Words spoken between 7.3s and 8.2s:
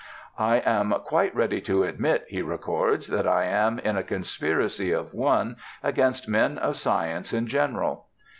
in general."